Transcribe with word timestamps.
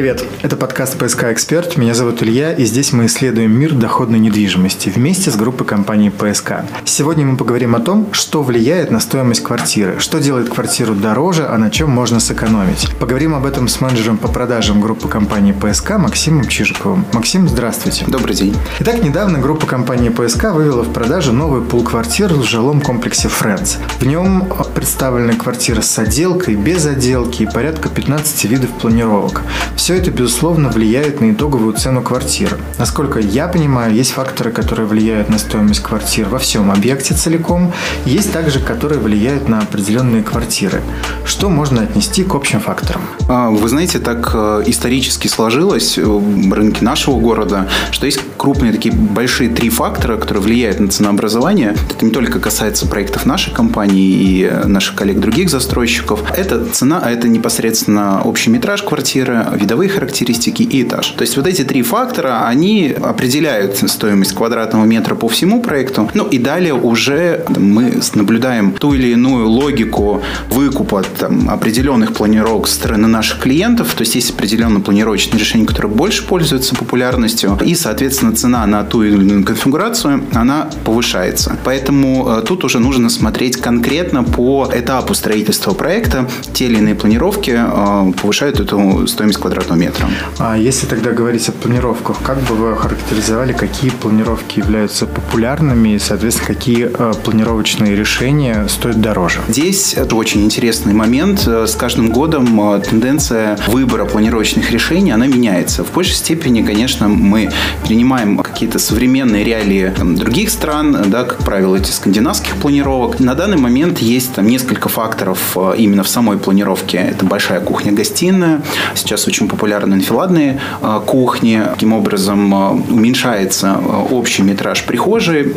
Привет, 0.00 0.24
это 0.40 0.56
подкаст 0.56 0.96
«ПСК 0.96 1.24
Эксперт». 1.24 1.76
Меня 1.76 1.92
зовут 1.92 2.22
Илья, 2.22 2.54
и 2.54 2.64
здесь 2.64 2.94
мы 2.94 3.04
исследуем 3.04 3.52
мир 3.52 3.74
доходной 3.74 4.18
недвижимости 4.18 4.88
вместе 4.88 5.30
с 5.30 5.36
группой 5.36 5.66
компании 5.66 6.08
«ПСК». 6.08 6.62
Сегодня 6.86 7.26
мы 7.26 7.36
поговорим 7.36 7.74
о 7.74 7.80
том, 7.80 8.08
что 8.12 8.42
влияет 8.42 8.90
на 8.90 8.98
стоимость 8.98 9.42
квартиры, 9.42 9.96
что 9.98 10.18
делает 10.18 10.48
квартиру 10.48 10.94
дороже, 10.94 11.46
а 11.46 11.58
на 11.58 11.70
чем 11.70 11.90
можно 11.90 12.18
сэкономить. 12.18 12.88
Поговорим 12.98 13.34
об 13.34 13.44
этом 13.44 13.68
с 13.68 13.78
менеджером 13.82 14.16
по 14.16 14.28
продажам 14.28 14.80
группы 14.80 15.06
компании 15.06 15.52
«ПСК» 15.52 15.98
Максимом 15.98 16.48
Чижиковым. 16.48 17.04
Максим, 17.12 17.46
здравствуйте. 17.46 18.06
Добрый 18.08 18.34
день. 18.34 18.56
Итак, 18.78 19.04
недавно 19.04 19.38
группа 19.38 19.66
компании 19.66 20.08
«ПСК» 20.08 20.44
вывела 20.44 20.82
в 20.82 20.94
продажу 20.94 21.34
новый 21.34 21.60
пул 21.60 21.84
квартир 21.84 22.32
в 22.32 22.42
жилом 22.42 22.80
комплексе 22.80 23.28
«Френдс». 23.28 23.76
В 23.98 24.06
нем 24.06 24.50
представлены 24.74 25.34
квартиры 25.34 25.82
с 25.82 25.98
отделкой, 25.98 26.54
без 26.54 26.86
отделки 26.86 27.42
и 27.42 27.46
порядка 27.46 27.90
15 27.90 28.44
видов 28.46 28.70
планировок. 28.80 29.42
Все 29.76 29.89
это, 29.94 30.10
безусловно, 30.10 30.68
влияет 30.68 31.20
на 31.20 31.32
итоговую 31.32 31.74
цену 31.74 32.02
квартиры. 32.02 32.58
Насколько 32.78 33.18
я 33.18 33.48
понимаю, 33.48 33.94
есть 33.94 34.12
факторы, 34.12 34.50
которые 34.50 34.86
влияют 34.86 35.28
на 35.28 35.38
стоимость 35.38 35.80
квартир 35.80 36.28
во 36.28 36.38
всем 36.38 36.70
объекте 36.70 37.14
целиком, 37.14 37.72
есть 38.04 38.32
также, 38.32 38.60
которые 38.60 39.00
влияют 39.00 39.48
на 39.48 39.60
определенные 39.60 40.22
квартиры. 40.22 40.82
Что 41.24 41.48
можно 41.48 41.82
отнести 41.82 42.24
к 42.24 42.34
общим 42.34 42.60
факторам? 42.60 43.02
А, 43.28 43.50
вы 43.50 43.68
знаете, 43.68 43.98
так 43.98 44.30
э, 44.34 44.62
исторически 44.66 45.28
сложилось 45.28 45.98
в 45.98 46.52
рынке 46.52 46.84
нашего 46.84 47.18
города, 47.18 47.68
что 47.90 48.06
есть 48.06 48.20
крупные 48.36 48.72
такие 48.72 48.94
большие 48.94 49.50
три 49.50 49.70
фактора, 49.70 50.16
которые 50.16 50.42
влияют 50.42 50.80
на 50.80 50.88
ценообразование. 50.88 51.74
Это 51.90 52.04
не 52.04 52.10
только 52.10 52.38
касается 52.38 52.86
проектов 52.86 53.26
нашей 53.26 53.52
компании 53.52 54.10
и 54.10 54.50
наших 54.66 54.94
коллег 54.94 55.20
других 55.20 55.50
застройщиков. 55.50 56.22
Это 56.36 56.64
цена, 56.64 57.00
а 57.02 57.10
это 57.10 57.28
непосредственно 57.28 58.22
общий 58.22 58.50
метраж 58.50 58.82
квартиры, 58.82 59.46
видовые 59.54 59.79
характеристики 59.88 60.62
и 60.62 60.82
этаж. 60.82 61.08
То 61.10 61.22
есть 61.22 61.36
вот 61.36 61.46
эти 61.46 61.62
три 61.62 61.82
фактора, 61.82 62.46
они 62.46 62.94
определяют 63.02 63.76
стоимость 63.76 64.34
квадратного 64.34 64.84
метра 64.84 65.14
по 65.14 65.28
всему 65.28 65.62
проекту. 65.62 66.10
Ну 66.14 66.26
и 66.26 66.38
далее 66.38 66.74
уже 66.74 67.44
мы 67.48 68.00
наблюдаем 68.14 68.72
ту 68.72 68.94
или 68.94 69.08
иную 69.08 69.48
логику 69.48 70.22
выкупа 70.50 71.02
там, 71.18 71.50
определенных 71.50 72.12
планировок 72.12 72.68
со 72.68 72.74
стороны 72.74 73.08
наших 73.08 73.40
клиентов. 73.40 73.94
То 73.94 74.02
есть 74.02 74.14
есть 74.14 74.30
определенное 74.30 74.80
планировочное 74.80 75.38
решение, 75.38 75.66
которое 75.66 75.88
больше 75.88 76.26
пользуется 76.26 76.74
популярностью. 76.74 77.58
И, 77.64 77.74
соответственно, 77.74 78.34
цена 78.34 78.66
на 78.66 78.84
ту 78.84 79.02
или 79.02 79.14
иную 79.14 79.44
конфигурацию, 79.44 80.24
она 80.32 80.70
повышается. 80.84 81.56
Поэтому 81.64 82.28
э, 82.28 82.42
тут 82.46 82.64
уже 82.64 82.78
нужно 82.78 83.10
смотреть 83.10 83.56
конкретно 83.56 84.24
по 84.24 84.68
этапу 84.72 85.14
строительства 85.14 85.72
проекта. 85.74 86.28
Те 86.52 86.66
или 86.66 86.78
иные 86.78 86.94
планировки 86.94 87.52
э, 87.56 88.12
повышают 88.20 88.60
эту 88.60 89.06
стоимость 89.06 89.38
квадратного 89.38 89.69
квадратного 89.70 89.76
метра. 89.76 90.08
А 90.38 90.56
если 90.56 90.86
тогда 90.86 91.12
говорить 91.12 91.48
о 91.48 91.52
планировках, 91.52 92.18
как 92.22 92.38
бы 92.40 92.54
вы 92.54 92.76
характеризовали, 92.76 93.52
какие 93.52 93.90
планировки 93.90 94.58
являются 94.58 95.06
популярными 95.06 95.90
и, 95.90 95.98
соответственно, 95.98 96.46
какие 96.46 96.90
э, 96.92 97.12
планировочные 97.24 97.96
решения 97.96 98.66
стоят 98.68 99.00
дороже? 99.00 99.40
Здесь 99.48 99.94
это 99.94 100.16
очень 100.16 100.44
интересный 100.44 100.94
момент. 100.94 101.46
С 101.46 101.74
каждым 101.74 102.10
годом 102.10 102.74
э, 102.74 102.80
тенденция 102.80 103.58
выбора 103.68 104.04
планировочных 104.04 104.70
решений, 104.70 105.12
она 105.12 105.26
меняется. 105.26 105.84
В 105.84 105.92
большей 105.92 106.14
степени, 106.14 106.62
конечно, 106.62 107.08
мы 107.08 107.50
принимаем 107.84 108.38
какие-то 108.38 108.78
современные 108.78 109.44
реалии 109.44 109.92
других 110.16 110.50
стран, 110.50 110.96
да, 111.06 111.24
как 111.24 111.38
правило, 111.38 111.76
эти 111.76 111.90
скандинавских 111.90 112.56
планировок. 112.56 113.20
На 113.20 113.34
данный 113.34 113.58
момент 113.58 113.98
есть 113.98 114.34
там 114.34 114.46
несколько 114.46 114.88
факторов 114.88 115.56
э, 115.56 115.74
именно 115.78 116.02
в 116.02 116.08
самой 116.08 116.38
планировке. 116.38 116.98
Это 116.98 117.24
большая 117.24 117.60
кухня-гостиная. 117.60 118.62
Сейчас 118.94 119.26
очень 119.26 119.48
популярны 119.60 119.94
анфиладные 119.94 120.58
а, 120.80 121.00
кухни. 121.00 121.62
Таким 121.74 121.92
образом 121.92 122.54
а, 122.54 122.70
уменьшается 122.70 123.72
а, 123.72 124.06
общий 124.10 124.42
метраж 124.42 124.84
прихожей. 124.84 125.52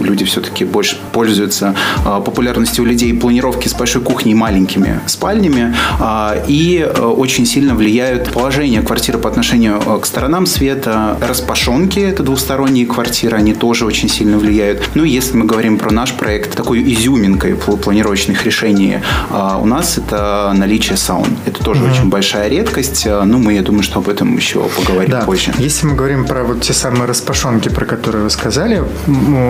Люди 0.00 0.24
все-таки 0.24 0.64
больше 0.64 0.96
пользуются 1.12 1.74
популярностью 2.04 2.84
у 2.84 2.86
людей 2.86 3.12
планировки 3.14 3.66
с 3.66 3.74
большой 3.74 4.02
кухней 4.02 4.32
и 4.32 4.34
маленькими 4.34 5.00
спальнями. 5.06 5.74
И 6.46 6.88
очень 6.98 7.46
сильно 7.46 7.74
влияют 7.74 8.30
положение 8.32 8.82
квартиры 8.82 9.18
по 9.18 9.28
отношению 9.28 9.80
к 10.00 10.06
сторонам 10.06 10.46
света. 10.46 11.18
Распашонки– 11.20 11.98
это 12.00 12.22
двусторонние 12.22 12.86
квартиры, 12.86 13.36
они 13.36 13.54
тоже 13.54 13.86
очень 13.86 14.08
сильно 14.08 14.38
влияют. 14.38 14.90
Ну, 14.94 15.04
если 15.04 15.36
мы 15.36 15.46
говорим 15.46 15.78
про 15.78 15.90
наш 15.90 16.12
проект, 16.12 16.54
такой 16.54 16.82
изюминкой 16.92 17.54
планировочных 17.56 18.44
решений 18.44 18.98
у 19.30 19.66
нас 19.66 19.98
это 19.98 20.52
наличие 20.54 20.96
саун. 20.96 21.28
Это 21.46 21.64
тоже 21.64 21.82
mm-hmm. 21.82 21.92
очень 21.92 22.08
большая 22.08 22.48
редкость. 22.48 23.06
Ну, 23.06 23.38
мы, 23.38 23.47
я 23.50 23.62
думаю, 23.62 23.82
что 23.82 23.98
об 23.98 24.08
этом 24.08 24.36
еще 24.36 24.68
поговорим 24.68 25.10
да. 25.10 25.20
позже. 25.22 25.52
Если 25.58 25.86
мы 25.86 25.94
говорим 25.94 26.24
про 26.26 26.44
вот 26.44 26.62
те 26.62 26.72
самые 26.72 27.06
распашонки, 27.06 27.68
про 27.68 27.84
которые 27.84 28.24
вы 28.24 28.30
сказали, 28.30 28.82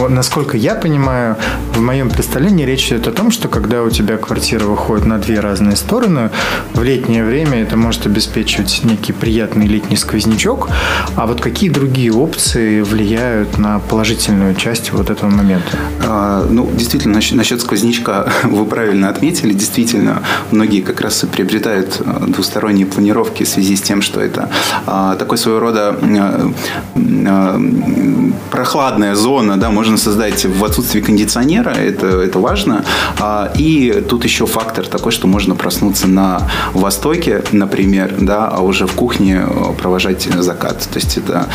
насколько 0.08 0.56
я 0.56 0.74
понимаю, 0.74 1.36
в 1.74 1.80
моем 1.80 2.10
представлении 2.10 2.64
речь 2.64 2.88
идет 2.88 3.06
о 3.08 3.12
том, 3.12 3.30
что 3.30 3.48
когда 3.48 3.82
у 3.82 3.90
тебя 3.90 4.16
квартира 4.16 4.64
выходит 4.64 5.06
на 5.06 5.18
две 5.18 5.40
разные 5.40 5.76
стороны, 5.76 6.30
в 6.74 6.82
летнее 6.82 7.24
время 7.24 7.62
это 7.62 7.76
может 7.76 8.06
обеспечивать 8.06 8.80
некий 8.84 9.12
приятный 9.12 9.66
летний 9.66 9.96
сквознячок, 9.96 10.68
а 11.16 11.26
вот 11.26 11.40
какие 11.40 11.70
другие 11.70 12.12
опции 12.12 12.80
влияют 12.82 13.58
на 13.58 13.78
положительную 13.78 14.54
часть 14.54 14.92
вот 14.92 15.10
этого 15.10 15.30
момента? 15.30 15.78
А, 16.04 16.46
ну, 16.48 16.68
действительно, 16.72 17.14
насчет, 17.14 17.36
насчет 17.36 17.60
сквознячка 17.60 18.30
вы 18.44 18.64
правильно 18.64 19.08
отметили. 19.08 19.52
Действительно, 19.52 20.22
многие 20.50 20.80
как 20.80 21.00
раз 21.00 21.24
и 21.24 21.26
приобретают 21.26 22.00
а, 22.04 22.26
двусторонние 22.26 22.86
планировки 22.86 23.44
в 23.44 23.48
связи 23.48 23.76
с 23.76 23.82
тем, 23.88 24.02
что 24.02 24.20
это 24.20 24.50
а, 24.86 25.16
такой 25.16 25.38
своего 25.38 25.60
рода 25.60 25.96
а, 25.98 26.50
а, 27.26 27.60
прохладная 28.50 29.14
зона, 29.14 29.56
да, 29.56 29.70
можно 29.70 29.96
создать 29.96 30.44
в 30.44 30.64
отсутствии 30.64 31.00
кондиционера, 31.00 31.70
это, 31.70 32.06
это 32.06 32.38
важно. 32.38 32.84
И 33.56 34.04
тут 34.08 34.24
еще 34.24 34.46
фактор 34.46 34.86
такой, 34.86 35.12
что 35.12 35.26
можно 35.26 35.54
проснуться 35.54 36.06
на 36.06 36.42
востоке, 36.72 37.42
например, 37.52 38.14
да, 38.20 38.48
а 38.48 38.60
уже 38.60 38.86
в 38.86 38.92
кухне 38.92 39.42
провожать 39.78 40.28
закат. 40.38 40.88
То 40.92 40.98
есть 40.98 41.18
это 41.18 41.46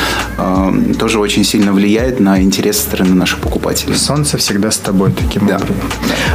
тоже 0.99 1.19
очень 1.19 1.43
сильно 1.43 1.71
влияет 1.71 2.19
на 2.19 2.41
интерес 2.41 2.79
стороны 2.79 3.13
наших 3.13 3.39
покупателей. 3.39 3.95
Солнце 3.95 4.37
всегда 4.37 4.71
с 4.71 4.77
тобой 4.77 5.11
таким 5.11 5.47
да. 5.47 5.55
образом. 5.55 5.75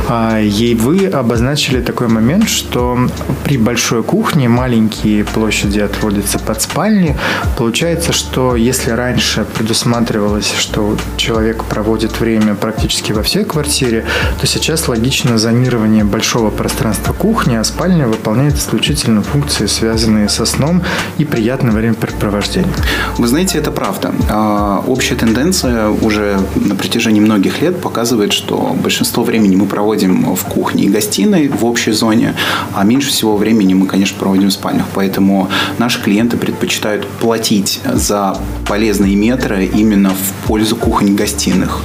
А, 0.09 0.41
и 0.41 0.75
вы 0.75 1.07
обозначили 1.07 1.81
такой 1.81 2.09
момент, 2.09 2.49
что 2.49 2.99
при 3.45 3.59
большой 3.59 4.03
кухне 4.03 4.49
маленькие 4.49 5.25
площади 5.25 5.81
отводятся 5.89 6.39
под 6.39 6.61
спальни. 6.63 7.17
Получается, 7.57 8.13
что 8.13 8.57
если 8.57 8.91
раньше 8.91 9.45
предусматривалось, 9.45 10.53
что 10.57 10.97
человек 11.17 11.65
проводит 11.65 12.21
время 12.21 12.55
практически 12.55 13.13
во 13.13 13.23
всей 13.23 13.45
квартире, 13.45 14.05
то 14.41 14.47
сейчас 14.47 14.89
логично 14.89 15.39
зонирование 15.39 16.05
большого 16.05 16.51
пространства 16.51 17.13
кухни, 17.13 17.57
а 17.57 17.65
спальня 17.65 18.07
выполняет 18.07 18.55
исключительно 18.55 19.23
функции, 19.23 19.67
связанные 19.67 20.29
со 20.29 20.47
сном 20.47 20.83
и 21.19 21.25
приятным 21.25 21.75
времяпрепровождением. 21.75 22.75
Вы 23.19 23.27
знаете, 23.27 23.59
это 23.59 23.71
правда. 23.71 24.13
А, 24.31 24.83
общая 24.87 25.15
тенденция 25.15 25.89
уже 25.89 26.39
на 26.57 26.75
протяжении 26.75 27.21
многих 27.21 27.63
лет 27.63 27.81
показывает, 27.81 28.33
что 28.33 28.77
большинство 28.83 29.25
времени 29.25 29.57
мы 29.57 29.67
проводим 29.67 30.35
в 30.35 30.45
кухне 30.45 30.85
и 30.85 30.89
гостиной, 30.89 31.49
в 31.49 31.65
общей 31.65 31.93
зоне, 31.93 32.35
а 32.75 32.85
меньше 32.85 33.09
всего 33.09 33.37
времени 33.37 33.75
мы, 33.75 33.87
конечно, 33.87 34.19
проводим 34.19 34.49
в 34.49 34.53
спальнях. 34.53 34.87
Поэтому 34.95 35.49
наши 35.79 36.03
клиенты 36.03 36.37
предпочитают 36.37 37.07
платить 37.07 37.81
за 37.85 38.37
полезные 38.67 39.17
метры 39.17 39.65
именно 39.65 40.11
в 40.11 40.47
пользу 40.47 40.77
кухонь-гостиных. 40.77 41.81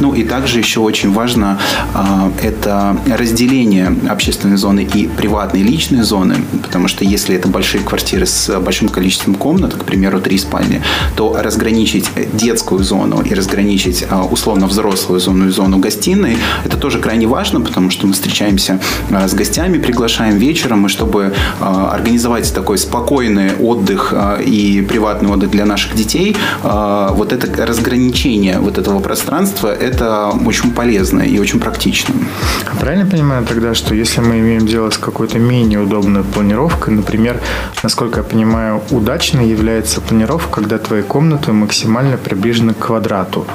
Ну 0.00 0.14
и 0.14 0.24
также 0.24 0.58
еще 0.58 0.80
очень 0.80 1.12
важно 1.12 1.58
э, 1.94 2.30
это 2.42 2.96
разделение 3.06 3.94
общественной 4.08 4.56
зоны 4.56 4.80
и 4.80 5.06
приватной 5.06 5.62
личной 5.62 6.02
зоны, 6.02 6.36
потому 6.62 6.88
что 6.88 7.04
если 7.04 7.34
это 7.34 7.48
большие 7.48 7.82
квартиры 7.82 8.26
с 8.26 8.58
большим 8.60 8.88
количеством 8.88 9.34
комнат, 9.34 9.74
к 9.74 9.84
примеру, 9.84 10.20
три 10.20 10.38
спальни, 10.38 10.82
то 11.16 11.36
разграничить 11.40 12.10
детскую 12.34 12.82
зону 12.84 13.22
и 13.22 13.32
разграничить 13.32 14.04
э, 14.08 14.14
условно 14.30 14.66
взрослую 14.66 15.20
зону 15.20 15.48
и 15.48 15.50
зону 15.50 15.78
гостиной, 15.78 16.36
это 16.64 16.76
тоже 16.76 16.98
крайне 16.98 17.26
важно, 17.26 17.60
потому 17.60 17.90
что 17.90 18.06
мы 18.06 18.12
встречаемся 18.12 18.80
э, 19.10 19.28
с 19.28 19.34
гостями, 19.34 19.78
приглашаем 19.78 20.36
вечером, 20.36 20.86
и 20.86 20.88
чтобы 20.88 21.34
организовать 21.60 22.52
такой 22.54 22.78
спокойный 22.78 23.35
отдых 23.58 24.12
э, 24.12 24.42
и 24.44 24.82
приватный 24.82 25.30
отдых 25.30 25.50
для 25.50 25.64
наших 25.64 25.94
детей, 25.94 26.36
э, 26.62 27.08
вот 27.12 27.32
это 27.32 27.66
разграничение 27.66 28.58
вот 28.58 28.78
этого 28.78 29.00
пространства 29.00 29.68
это 29.68 30.32
очень 30.46 30.70
полезно 30.72 31.22
и 31.22 31.38
очень 31.38 31.60
практично. 31.60 32.14
Правильно 32.80 33.06
понимаю 33.06 33.44
тогда, 33.44 33.74
что 33.74 33.94
если 33.94 34.20
мы 34.20 34.38
имеем 34.38 34.66
дело 34.66 34.90
с 34.90 34.98
какой-то 34.98 35.38
менее 35.38 35.78
удобной 35.80 36.22
планировкой, 36.24 36.94
например, 36.94 37.40
насколько 37.82 38.20
я 38.20 38.24
понимаю, 38.24 38.82
удачной 38.90 39.48
является 39.48 40.00
планировка, 40.00 40.60
когда 40.60 40.78
твои 40.78 41.02
комнаты 41.02 41.52
максимально 41.52 42.16
приближены 42.16 42.74
к 42.74 42.78
квадрату. 42.86 43.46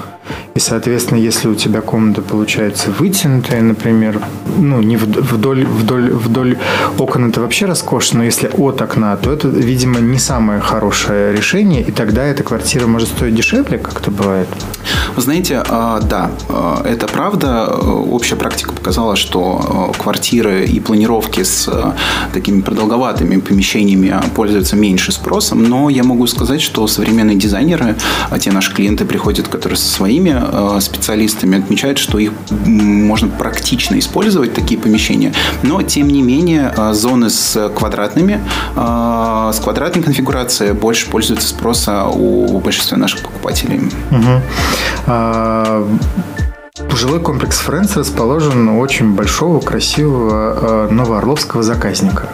И, 0.53 0.59
соответственно, 0.59 1.19
если 1.19 1.47
у 1.47 1.55
тебя 1.55 1.81
комната 1.81 2.21
получается 2.21 2.91
вытянутая, 2.91 3.61
например, 3.61 4.21
ну, 4.57 4.81
не 4.81 4.97
вдоль, 4.97 5.65
вдоль, 5.65 6.11
вдоль 6.11 6.57
окон 6.97 7.29
это 7.29 7.41
вообще 7.41 7.65
роскошно, 7.65 8.19
но 8.19 8.25
если 8.25 8.47
от 8.47 8.81
окна, 8.81 9.15
то 9.17 9.31
это, 9.31 9.47
видимо, 9.47 9.99
не 9.99 10.19
самое 10.19 10.59
хорошее 10.59 11.33
решение, 11.35 11.81
и 11.81 11.91
тогда 11.91 12.23
эта 12.23 12.43
квартира 12.43 12.85
может 12.85 13.09
стоить 13.09 13.33
дешевле, 13.33 13.77
как 13.77 14.01
это 14.01 14.11
бывает? 14.11 14.47
Вы 15.15 15.21
знаете, 15.21 15.61
а, 15.67 15.99
да, 15.99 16.31
а, 16.49 16.83
это 16.85 17.07
правда. 17.07 17.67
Общая 17.67 18.35
практика 18.35 18.71
показала, 18.71 19.15
что 19.15 19.91
а, 19.93 19.97
квартиры 19.97 20.65
и 20.65 20.79
планировки 20.79 21.43
с 21.43 21.69
такими 22.33 22.61
продолговатыми 22.61 23.39
помещениями 23.39 24.15
пользуются 24.35 24.75
меньше 24.75 25.11
спросом, 25.11 25.63
но 25.63 25.89
я 25.89 26.03
могу 26.03 26.27
сказать, 26.27 26.61
что 26.61 26.87
современные 26.87 27.35
дизайнеры, 27.35 27.95
те 28.39 28.51
наши 28.51 28.73
клиенты 28.73 29.05
приходят, 29.05 29.47
которые 29.47 29.77
со 29.77 29.89
своими 29.91 30.20
специалистами, 30.79 31.57
отмечают, 31.59 31.97
что 31.97 32.17
их 32.19 32.33
можно 32.49 33.27
практично 33.27 33.97
использовать, 33.99 34.53
такие 34.53 34.79
помещения, 34.79 35.33
но 35.63 35.81
тем 35.81 36.07
не 36.07 36.21
менее 36.21 36.73
зоны 36.93 37.29
с 37.29 37.69
квадратными, 37.75 38.39
с 38.75 39.59
квадратной 39.61 40.03
конфигурацией 40.03 40.73
больше 40.73 41.09
пользуются 41.09 41.47
спроса 41.47 42.05
у 42.05 42.59
большинства 42.59 42.97
наших 42.97 43.21
покупателей. 43.21 43.79
Угу. 44.11 44.41
А, 45.07 45.87
жилой 47.01 47.19
комплекс 47.19 47.57
Фрэнс 47.61 47.97
расположен 47.97 48.69
у 48.69 48.79
очень 48.79 49.15
большого, 49.15 49.59
красивого 49.59 50.87
э, 50.87 50.93
новоорловского 50.93 51.63
заказника. 51.63 52.29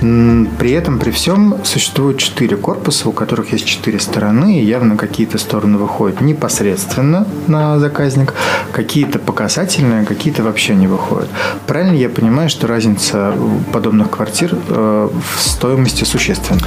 При 0.00 0.70
этом, 0.70 1.00
при 1.00 1.10
всем, 1.10 1.56
существует 1.64 2.18
четыре 2.18 2.56
корпуса, 2.56 3.08
у 3.08 3.12
которых 3.12 3.50
есть 3.52 3.66
четыре 3.66 3.98
стороны, 3.98 4.60
и 4.60 4.64
явно 4.64 4.96
какие-то 4.96 5.36
стороны 5.38 5.78
выходят 5.78 6.20
непосредственно 6.20 7.26
на 7.48 7.78
заказник, 7.80 8.34
какие-то 8.70 9.18
показательные, 9.18 10.06
какие-то 10.06 10.44
вообще 10.44 10.76
не 10.76 10.86
выходят. 10.86 11.28
Правильно 11.66 11.96
я 11.96 12.08
понимаю, 12.08 12.48
что 12.48 12.68
разница 12.68 13.34
подобных 13.72 14.10
квартир 14.10 14.56
э, 14.68 15.08
в 15.08 15.40
стоимости 15.40 16.04
существенна? 16.04 16.60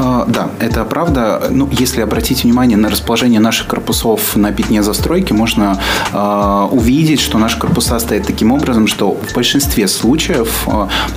А, 0.00 0.24
да, 0.28 0.50
это 0.60 0.84
правда. 0.84 1.48
Ну, 1.50 1.68
если 1.72 2.02
обратить 2.02 2.44
внимание 2.44 2.76
на 2.76 2.88
расположение 2.88 3.40
наших 3.40 3.66
корпусов 3.66 4.36
на 4.36 4.52
пятне 4.52 4.82
застройки, 4.82 5.32
можно 5.32 5.80
э, 6.12 6.68
увидеть, 6.70 7.20
что 7.20 7.38
наши 7.38 7.58
корпуса 7.58 7.98
стоят 7.98 8.24
таким 8.24 8.52
образом, 8.52 8.86
что 8.86 9.10
в 9.10 9.34
большинстве 9.34 9.88
случаев 9.88 10.68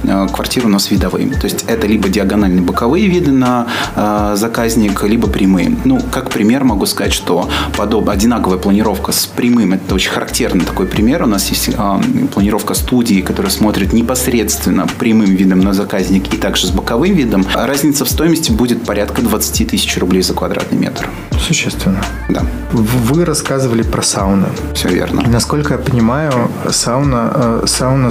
э, 0.04 0.28
квартиры 0.33 0.66
у 0.66 0.69
нас 0.69 0.89
видовые. 0.89 1.30
То 1.30 1.45
есть 1.45 1.66
это 1.68 1.86
либо 1.86 2.10
диагональные 2.10 2.63
боковые 2.63 3.07
виды 3.07 3.31
на 3.31 3.68
э, 3.95 4.33
заказник, 4.36 5.04
либо 5.04 5.28
прямые. 5.28 5.78
Ну, 5.86 6.01
как 6.12 6.31
пример 6.31 6.63
могу 6.63 6.88
сказать, 6.88 7.13
что 7.13 7.48
подобная 7.78 8.16
одинаковая 8.16 8.57
планировка 8.57 9.12
с 9.12 9.28
прямым, 9.28 9.74
это 9.74 9.94
очень 9.94 10.10
характерный 10.10 10.66
такой 10.66 10.88
пример. 10.88 11.22
У 11.22 11.28
нас 11.28 11.50
есть 11.50 11.69
э, 11.69 12.01
планировка 12.33 12.74
студии, 12.74 13.22
которая 13.22 13.51
смотрит 13.51 13.94
непосредственно 13.94 14.88
прямым 14.98 15.36
видом 15.36 15.60
на 15.60 15.74
заказник 15.74 16.33
и 16.33 16.38
также 16.38 16.66
с 16.66 16.72
боковым 16.72 17.13
видом. 17.13 17.45
Разница 17.54 18.06
в 18.06 18.10
стоимости 18.10 18.51
будет 18.51 18.70
порядка 18.75 19.21
20 19.21 19.69
тысяч 19.69 19.97
рублей 19.97 20.21
за 20.21 20.33
квадратный 20.33 20.77
метр. 20.77 21.09
Существенно. 21.39 22.03
Да. 22.29 22.45
Вы 22.71 23.25
рассказывали 23.25 23.83
про 23.83 24.01
сауны. 24.01 24.47
Все 24.73 24.89
верно. 24.89 25.23
Насколько 25.27 25.73
я 25.73 25.79
понимаю, 25.79 26.31
сауна, 26.69 27.31
э, 27.35 27.63
сауна, 27.68 28.09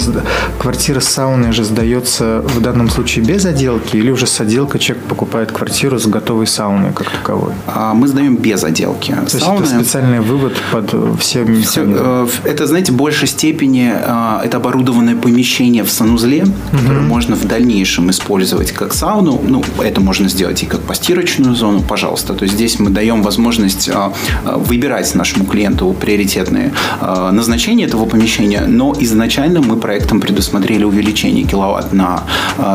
квартира 0.58 1.00
с 1.00 1.08
сауной 1.08 1.52
же 1.52 1.64
сдается 1.64 2.42
в 2.42 2.60
данном 2.60 2.90
случае 2.90 3.24
без 3.24 3.44
отделки 3.46 3.96
или 3.96 4.10
уже 4.10 4.26
с 4.26 4.40
отделкой 4.40 4.80
человек 4.80 5.06
покупает 5.06 5.52
квартиру 5.52 5.98
с 5.98 6.06
готовой 6.06 6.46
сауной 6.46 6.92
как 6.92 7.10
таковой? 7.10 7.52
А 7.66 7.94
мы 7.94 8.08
сдаем 8.08 8.36
без 8.36 8.62
отделки. 8.64 9.16
То 9.30 9.38
Сауны... 9.38 9.60
есть 9.60 9.72
это 9.72 9.82
специальный 9.82 10.20
вывод 10.20 10.54
под 10.72 10.94
все 11.20 11.44
механизмы? 11.44 11.96
Э, 11.98 12.26
это, 12.44 12.66
знаете, 12.66 12.92
в 12.92 12.96
большей 12.96 13.28
степени 13.28 13.92
э, 13.94 14.40
это 14.44 14.58
оборудованное 14.58 15.16
помещение 15.16 15.84
в 15.84 15.90
санузле, 15.90 16.44
которое 16.70 17.00
можно 17.00 17.36
в 17.36 17.46
дальнейшем 17.46 18.10
использовать 18.10 18.72
как 18.72 18.92
сауну. 18.92 19.40
Ну, 19.42 19.64
это 19.82 20.00
можно 20.00 20.28
сделать 20.28 20.62
и 20.62 20.66
как 20.66 20.80
постирочную 20.80 21.54
зону, 21.54 21.82
пожалуйста. 21.82 22.34
То 22.34 22.44
есть 22.44 22.54
здесь 22.54 22.78
мы 22.78 22.90
даем 22.90 23.22
возможность 23.22 23.90
выбирать 24.56 25.14
нашему 25.14 25.44
клиенту 25.44 25.94
приоритетные 25.98 26.72
а, 27.00 27.30
назначения 27.32 27.84
этого 27.84 28.06
помещения, 28.06 28.64
но 28.66 28.94
изначально 28.98 29.60
мы 29.60 29.76
проектом 29.76 30.20
предусмотрели 30.20 30.84
увеличение 30.84 31.44
киловатт 31.44 31.92
на 31.92 32.24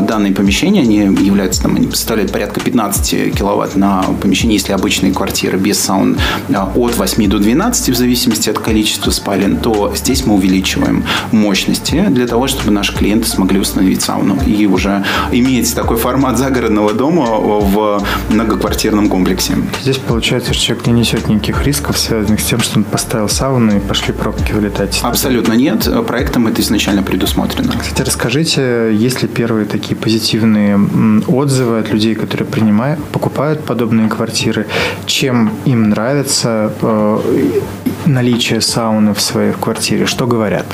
данные 0.02 0.34
помещения. 0.34 0.82
Они 0.82 0.98
являются, 0.98 1.62
там, 1.62 1.76
они 1.76 1.90
составляют 1.92 2.32
порядка 2.32 2.60
15 2.60 3.36
киловатт 3.36 3.76
на 3.76 4.04
помещение, 4.22 4.56
если 4.56 4.74
обычные 4.74 5.14
квартиры 5.14 5.58
без 5.58 5.80
саун 5.80 6.18
от 6.50 6.98
8 6.98 7.30
до 7.30 7.40
12 7.40 7.90
в 7.90 7.96
зависимости 7.96 8.50
от 8.50 8.60
количества 8.60 9.12
спален, 9.12 9.58
то 9.58 9.94
здесь 9.96 10.26
мы 10.26 10.36
увеличиваем 10.36 11.06
мощности 11.32 12.06
для 12.10 12.28
того, 12.28 12.48
чтобы 12.48 12.72
наши 12.72 12.96
клиенты 12.96 13.28
смогли 13.28 13.60
установить 13.60 14.02
сауну 14.02 14.38
и 14.46 14.66
уже 14.66 15.04
иметь 15.32 15.74
такой 15.76 15.98
формат 15.98 16.38
загородного 16.38 16.94
дома 16.94 17.26
в 17.26 18.04
многоквартирном 18.30 19.10
комплексе. 19.10 19.54
Здесь 19.82 19.98
получается, 19.98 20.54
что 20.54 20.64
человек 20.64 20.88
не 20.88 20.94
несет 20.94 21.28
никаких 21.28 21.64
рисков, 21.66 21.98
связанных 21.98 22.40
с 22.40 22.46
тем, 22.46 22.60
что 22.60 22.80
он 22.80 22.84
поставил 22.84 23.28
сауну 23.28 23.76
и 23.76 23.80
пошли 23.80 24.14
пробки 24.14 24.52
вылетать. 24.54 25.02
Абсолютно 25.04 25.54
нет. 25.54 25.88
Проектом 26.08 26.48
это 26.48 26.62
изначально 26.62 27.04
предусмотрено. 27.04 27.74
Кстати, 27.78 28.02
расскажите, 28.02 28.92
есть 28.94 29.22
ли 29.24 29.28
первые 29.28 29.66
такие 29.66 29.96
позитивные 29.96 30.80
отзывы 31.28 31.80
от 31.80 31.92
людей, 31.92 32.16
которые 32.16 32.48
принимают, 32.48 33.04
покупают 33.06 33.64
подобные 33.64 34.08
квартиры? 34.10 34.68
Чем 35.06 35.52
им 35.66 35.90
нравится 35.90 36.72
э, 36.82 37.20
наличие 38.06 38.62
сауны 38.62 39.14
в 39.14 39.22
своей 39.22 39.54
квартире? 39.54 40.06
Что 40.06 40.28
говорят? 40.28 40.66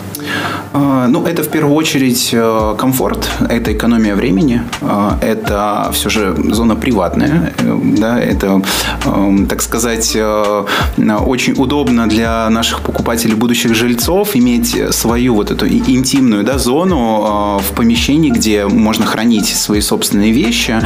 А, 0.73 1.07
ну, 1.07 1.25
это 1.25 1.44
в 1.44 1.50
первую 1.50 1.75
очередь 1.75 2.29
э, 2.33 2.75
комфорт, 2.77 3.29
это 3.50 3.73
экономия 3.73 4.15
времени, 4.15 4.63
а, 4.81 5.18
это 5.21 5.89
все 5.94 6.09
же 6.09 6.35
зона 6.51 6.75
приватная, 6.75 7.53
э, 7.57 7.79
да, 7.97 8.19
это, 8.19 8.62
эм, 9.06 9.47
так 9.47 9.62
сказать, 9.62 10.13
э, 10.15 10.65
очень 10.97 11.53
удобно 11.57 12.07
для 12.07 12.50
наших 12.50 12.81
покупателей, 12.81 13.35
будущих 13.35 13.75
жильцов 13.75 14.35
иметь 14.35 14.75
свою 14.91 15.35
вот 15.35 15.51
эту 15.51 15.68
интимную 15.68 16.44
да, 16.44 16.57
зону 16.57 17.59
в 17.59 17.75
помещении, 17.75 18.29
где 18.29 18.65
можно 18.65 19.06
хранить 19.06 19.47
свои 19.47 19.81
собственные 19.81 20.31
вещи 20.31 20.81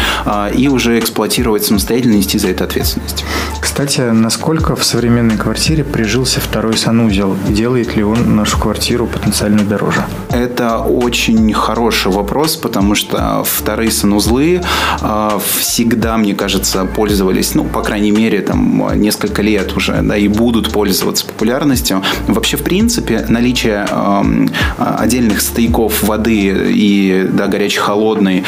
и 0.55 0.67
уже 0.67 0.99
эксплуатировать 0.99 1.65
самостоятельно, 1.65 2.13
нести 2.13 2.37
за 2.37 2.49
это 2.49 2.63
ответственность. 2.63 3.25
Кстати, 3.59 4.01
насколько 4.01 4.75
в 4.75 4.83
современной 4.83 5.37
квартире 5.37 5.83
прижился 5.83 6.39
второй 6.39 6.77
санузел? 6.77 7.35
Делает 7.49 7.95
ли 7.95 8.03
он 8.03 8.35
нашу 8.35 8.59
квартиру 8.59 9.07
потенциально 9.25 9.63
дороже? 9.63 10.03
Это 10.31 10.77
очень 10.77 11.51
хороший 11.53 12.11
вопрос, 12.11 12.55
потому 12.57 12.93
что 12.93 13.43
вторые 13.43 13.89
санузлы 13.89 14.61
э, 15.01 15.39
всегда, 15.59 16.17
мне 16.17 16.35
кажется, 16.35 16.85
пользовались, 16.85 17.55
ну, 17.55 17.63
по 17.63 17.81
крайней 17.81 18.11
мере, 18.11 18.41
там 18.41 18.83
несколько 18.95 19.41
лет 19.41 19.75
уже, 19.75 19.99
да, 20.03 20.15
и 20.15 20.27
будут 20.27 20.71
пользоваться 20.71 21.25
популярностью. 21.25 22.03
Вообще, 22.27 22.57
в 22.57 22.63
принципе, 22.63 23.25
наличие 23.27 23.87
отдельных 24.77 25.41
стояков 25.41 26.03
воды 26.03 26.71
и, 26.71 27.27
да, 27.31 27.47
горячей-холодной 27.47 28.43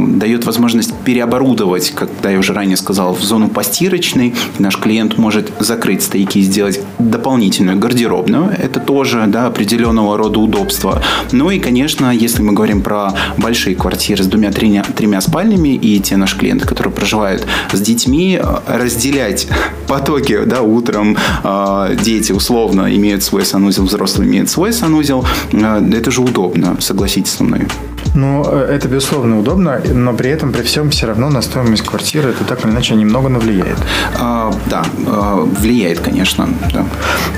дает 0.00 0.46
возможность 0.46 0.94
переоборудовать, 1.04 1.90
как 1.90 2.08
я 2.22 2.38
уже 2.38 2.52
ранее 2.52 2.76
сказал, 2.76 3.14
в 3.14 3.22
зону 3.22 3.48
постирочной. 3.48 4.34
Наш 4.58 4.76
клиент 4.76 5.18
может 5.18 5.50
закрыть 5.58 6.02
стояки 6.02 6.38
и 6.38 6.42
сделать 6.42 6.80
дополнительную 6.98 7.78
гардеробную. 7.78 8.50
Это 8.56 8.78
тоже, 8.78 9.24
да, 9.26 9.46
определенного 9.46 10.11
рода 10.16 10.40
удобства. 10.40 11.02
Ну 11.32 11.50
и, 11.50 11.58
конечно, 11.58 12.10
если 12.10 12.42
мы 12.42 12.52
говорим 12.52 12.82
про 12.82 13.12
большие 13.36 13.76
квартиры 13.76 14.22
с 14.22 14.26
двумя-тремя 14.26 14.84
тремя 14.96 15.20
спальнями 15.20 15.74
и 15.74 16.00
те 16.00 16.16
наши 16.16 16.38
клиенты, 16.38 16.66
которые 16.66 16.92
проживают 16.92 17.46
с 17.72 17.80
детьми, 17.80 18.40
разделять 18.66 19.48
потоки, 19.88 20.40
да, 20.44 20.62
утром 20.62 21.16
э, 21.44 21.96
дети 22.02 22.32
условно 22.32 22.94
имеют 22.94 23.22
свой 23.22 23.44
санузел, 23.44 23.84
взрослые 23.84 24.28
имеют 24.28 24.50
свой 24.50 24.72
санузел, 24.72 25.24
э, 25.52 25.90
это 25.92 26.10
же 26.10 26.20
удобно, 26.20 26.76
согласитесь 26.80 27.32
со 27.32 27.44
мной. 27.44 27.66
Ну, 28.14 28.44
э, 28.46 28.74
это, 28.74 28.88
безусловно, 28.88 29.38
удобно, 29.38 29.80
но 29.94 30.12
при 30.12 30.30
этом, 30.30 30.52
при 30.52 30.62
всем, 30.62 30.90
все 30.90 31.06
равно 31.06 31.30
на 31.30 31.42
стоимость 31.42 31.82
квартиры 31.82 32.30
это 32.30 32.44
так 32.44 32.64
или 32.64 32.72
иначе 32.72 32.94
немного 32.94 33.28
навлияет. 33.28 33.78
А, 34.18 34.52
да, 34.66 34.82
а, 35.06 35.36
влияет, 35.36 36.00
конечно. 36.00 36.48
Да. 36.72 36.84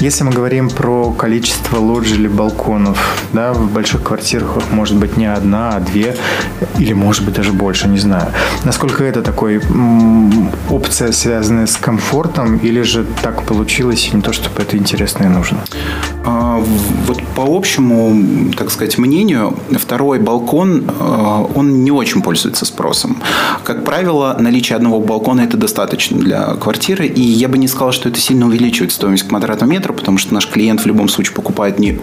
Если 0.00 0.25
мы 0.25 0.33
говорим 0.33 0.68
про 0.71 1.12
количество 1.12 1.78
лоджий 1.78 2.16
или 2.16 2.28
балконов, 2.28 3.23
да, 3.33 3.52
в 3.52 3.71
больших 3.71 4.02
квартирах 4.02 4.56
их 4.56 4.71
может 4.73 4.97
быть 4.97 5.16
не 5.16 5.26
одна, 5.26 5.76
а 5.76 5.80
две, 5.80 6.16
или 6.78 6.92
может 6.92 7.25
быть 7.25 7.35
даже 7.35 7.52
больше, 7.52 7.88
не 7.88 7.99
знаю. 7.99 8.28
Насколько 8.64 9.04
это 9.04 9.23
такой 9.23 9.56
м- 9.56 10.50
опция, 10.71 11.12
связанная 11.12 11.66
с 11.66 11.76
комфортом, 11.76 12.56
или 12.56 12.83
же 12.83 13.04
так 13.23 13.42
получилось, 13.44 14.11
и 14.12 14.16
не 14.16 14.23
то, 14.23 14.33
чтобы 14.33 14.62
это 14.62 14.76
интересно 14.76 15.25
и 15.25 15.28
нужно? 15.28 15.59
А, 16.24 16.62
вот 17.06 17.22
по 17.36 17.44
общему, 17.44 18.52
так 18.56 18.70
сказать, 18.70 18.96
мнению, 18.96 19.56
второй 19.72 20.18
балкон, 20.18 20.84
а, 20.98 21.46
он 21.54 21.84
не 21.84 21.90
очень 21.90 22.22
пользуется 22.22 22.64
спросом. 22.64 23.18
Как 23.62 23.84
правило, 23.84 24.36
наличие 24.38 24.76
одного 24.76 25.00
балкона 25.00 25.42
это 25.42 25.56
достаточно 25.56 26.18
для 26.18 26.54
квартиры, 26.54 27.06
и 27.06 27.20
я 27.20 27.48
бы 27.48 27.58
не 27.58 27.68
сказал, 27.68 27.92
что 27.92 28.08
это 28.08 28.18
сильно 28.18 28.46
увеличивает 28.46 28.92
стоимость 28.92 29.28
квадратного 29.28 29.70
метра, 29.70 29.92
потому 29.92 30.16
что 30.18 30.32
наш 30.32 30.46
клиент 30.46 30.80
в 30.80 30.86
любом 30.86 31.08
случае 31.08 31.34
покупает 31.34 31.78
не 31.78 32.00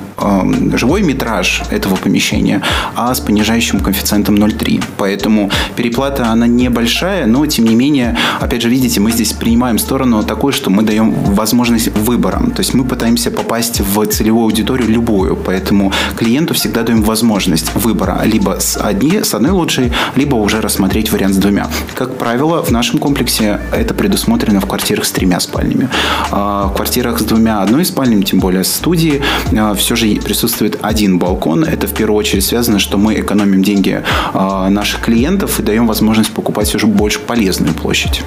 живой 0.76 1.02
метраж 1.02 1.64
этого 1.72 1.96
помещения, 1.96 2.62
а 2.96 3.14
с 3.14 3.20
понижающим 3.20 3.80
коэффициентом 3.80 4.36
0,3. 4.36 4.84
Поэтому 4.98 5.50
переплата, 5.76 6.28
она 6.28 6.46
небольшая, 6.48 7.26
но 7.26 7.46
тем 7.48 7.66
не 7.66 7.76
менее, 7.76 8.18
опять 8.40 8.62
же, 8.62 8.70
видите, 8.70 9.00
мы 9.00 9.12
здесь 9.12 9.34
принимаем 9.34 9.80
сторону 9.80 10.24
такую, 10.24 10.54
что 10.54 10.70
мы 10.70 10.84
даем 10.84 11.12
возможность 11.12 11.96
выбора. 11.98 12.40
То 12.56 12.60
есть 12.60 12.74
мы 12.74 12.86
пытаемся 12.86 13.32
попасть 13.32 13.80
в 13.80 14.11
целевую 14.12 14.46
аудиторию 14.46 14.90
любую, 14.90 15.36
поэтому 15.36 15.92
клиенту 16.16 16.54
всегда 16.54 16.84
даем 16.84 17.02
возможность 17.02 17.74
выбора 17.76 18.22
либо 18.24 18.58
с, 18.60 18.78
одни, 18.78 19.24
с 19.24 19.34
одной 19.34 19.52
лучшей, 19.52 19.92
либо 20.16 20.36
уже 20.36 20.62
рассмотреть 20.62 21.12
вариант 21.12 21.36
с 21.36 21.38
двумя. 21.38 21.68
Как 21.96 22.18
правило, 22.18 22.64
в 22.64 22.72
нашем 22.72 23.00
комплексе 23.00 23.60
это 23.72 23.94
предусмотрено 23.94 24.62
в 24.62 24.66
квартирах 24.66 25.06
с 25.06 25.12
тремя 25.12 25.40
спальнями. 25.40 25.90
А 26.32 26.68
в 26.68 26.76
квартирах 26.76 27.20
с 27.20 27.24
двумя 27.24 27.62
одной 27.62 27.86
спальнями, 27.86 28.24
тем 28.24 28.40
более 28.40 28.64
студии, 28.64 29.22
а, 29.58 29.74
все 29.74 29.96
же 29.96 30.08
присутствует 30.16 30.80
один 30.82 31.20
балкон. 31.20 31.64
Это 31.64 31.88
в 31.88 31.94
первую 31.94 32.18
очередь 32.18 32.44
связано, 32.44 32.80
что 32.80 32.98
мы 32.98 33.20
экономим 33.20 33.64
деньги 33.64 34.04
а, 34.34 34.70
наших 34.70 35.02
клиентов 35.02 35.60
и 35.60 35.64
даем 35.64 35.88
возможность 35.88 36.32
покупать 36.32 36.74
уже 36.76 36.88
больше 36.88 37.20
полезную 37.20 37.74
площадь. 37.74 38.22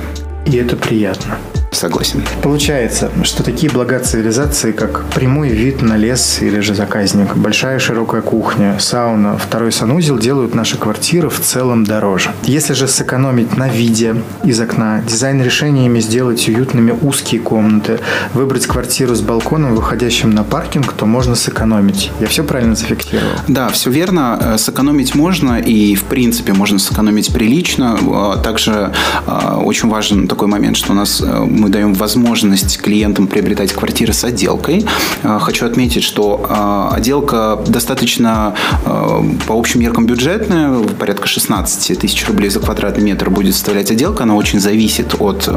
И 0.47 0.57
это 0.57 0.76
приятно. 0.76 1.38
Согласен. 1.75 2.23
Получается, 2.43 3.11
что 3.25 3.43
такие 3.43 3.71
блага 3.71 3.99
цивилизации, 3.99 4.73
как 4.73 5.04
прямой 5.07 5.49
вид 5.49 5.83
на 5.83 5.97
лес 5.97 6.38
или 6.40 6.61
же 6.61 6.75
заказник, 6.75 7.37
большая 7.37 7.78
широкая 7.78 8.23
кухня, 8.23 8.76
сауна, 8.78 9.37
второй 9.37 9.73
санузел 9.73 10.19
делают 10.19 10.54
наши 10.54 10.78
квартиры 10.78 11.28
в 11.28 11.40
целом 11.40 11.85
дороже. 11.85 12.31
Если 12.45 12.75
же 12.75 12.87
сэкономить 12.87 13.57
на 13.57 13.69
виде 13.69 14.16
из 14.45 14.61
окна, 14.61 15.02
дизайн 15.07 15.43
решениями 15.43 15.99
сделать 16.00 16.49
уютными 16.49 16.93
узкие 17.02 17.40
комнаты, 17.40 17.99
выбрать 18.35 18.66
квартиру 18.66 19.14
с 19.14 19.21
балконом, 19.21 19.75
выходящим 19.75 20.31
на 20.31 20.45
паркинг, 20.45 20.93
то 20.93 21.07
можно 21.07 21.35
сэкономить. 21.35 22.12
Я 22.21 22.28
все 22.28 22.45
правильно 22.45 22.76
зафиксировал? 22.76 23.33
Да, 23.49 23.69
все 23.69 23.90
верно. 23.90 24.38
Э, 24.40 24.59
сэкономить 24.59 25.14
можно 25.14 25.59
и, 25.59 25.97
в 25.97 26.04
принципе, 26.04 26.52
можно 26.52 26.78
сэкономить 26.78 27.33
прилично. 27.33 27.99
А 28.00 28.37
также 28.37 28.93
а, 29.26 29.59
очень 29.59 29.88
важен 29.88 30.28
такой 30.28 30.49
момент, 30.49 30.76
что 30.76 30.93
у 30.93 30.95
нас 30.95 31.21
э, 31.21 31.45
мы 31.64 31.71
даем 31.71 31.94
возможность 31.94 32.76
клиентам 32.76 33.26
приобретать 33.26 33.73
квартиры 33.73 34.12
с 34.12 34.23
отделкой. 34.23 34.85
А, 35.23 35.38
хочу 35.38 35.64
отметить, 35.64 36.02
что 36.02 36.44
а, 36.47 36.92
отделка 36.94 37.59
достаточно 37.66 38.54
а, 38.85 39.25
по 39.47 39.54
общим 39.54 39.80
меркам 39.80 40.04
бюджетная, 40.04 40.80
порядка 40.99 41.26
16 41.26 41.99
тысяч 41.99 42.28
рублей 42.28 42.50
за 42.50 42.61
квадратный 42.61 43.02
метр 43.02 43.30
будет 43.30 43.54
составлять 43.54 43.90
отделка. 43.90 44.25
Она 44.25 44.35
очень 44.35 44.61
зависит 44.61 45.14
от 45.18 45.49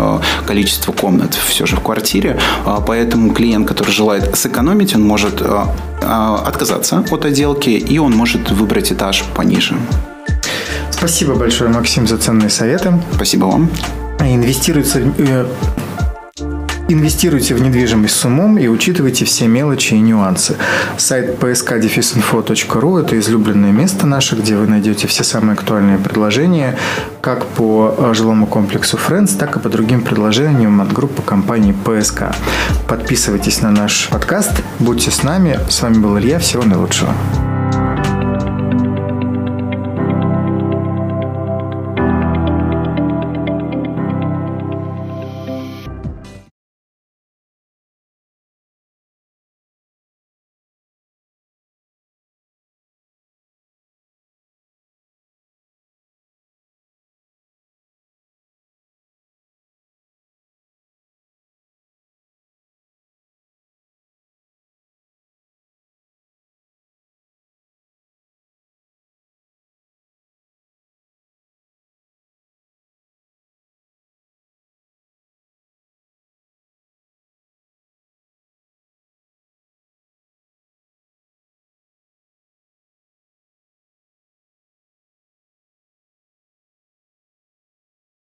количества 0.45 0.93
комнат 0.93 1.33
все 1.33 1.65
же 1.65 1.75
в 1.75 1.81
квартире. 1.81 2.39
Поэтому 2.87 3.33
клиент, 3.33 3.67
который 3.67 3.91
желает 3.91 4.37
сэкономить, 4.37 4.95
он 4.95 5.01
может 5.01 5.41
отказаться 6.01 7.03
от 7.11 7.25
отделки, 7.25 7.69
и 7.69 7.97
он 7.99 8.13
может 8.13 8.49
выбрать 8.51 8.93
этаж 8.93 9.25
пониже. 9.35 9.75
Спасибо 10.89 11.35
большое, 11.35 11.69
Максим, 11.69 12.07
за 12.07 12.17
ценные 12.17 12.49
советы. 12.49 12.93
Спасибо 13.13 13.45
вам. 13.45 13.69
Инвестируется 14.19 14.99
э, 14.99 15.45
Инвестируйте 16.89 17.53
в 17.53 17.61
недвижимость 17.61 18.15
с 18.15 18.23
умом 18.23 18.57
и 18.57 18.67
учитывайте 18.67 19.25
все 19.25 19.47
мелочи 19.47 19.93
и 19.93 19.99
нюансы. 19.99 20.55
Сайт 20.97 21.37
pskdefisinfo.ru– 21.37 23.01
это 23.01 23.19
излюбленное 23.19 23.71
место 23.71 24.07
наше, 24.07 24.37
где 24.37 24.55
вы 24.55 24.67
найдете 24.67 25.07
все 25.07 25.25
самые 25.25 25.53
актуальные 25.53 25.97
предложения 25.97 26.77
как 27.19 27.45
по 27.45 27.93
э, 27.97 28.13
жилому 28.13 28.47
комплексу 28.47 28.97
Friends, 28.97 29.37
так 29.37 29.57
и 29.57 29.59
по 29.59 29.67
другим 29.67 30.01
предложениям 30.01 30.79
от 30.79 30.93
группы 30.93 31.21
компании 31.21 31.75
PSK. 31.83 32.33
Подписывайтесь 32.87 33.61
на 33.61 33.71
наш 33.71 34.07
подкаст, 34.07 34.61
будьте 34.79 35.11
с 35.11 35.23
нами. 35.23 35.59
С 35.69 35.81
вами 35.81 35.97
был 35.97 36.17
Илья. 36.17 36.39
Всего 36.39 36.63
наилучшего. 36.63 37.13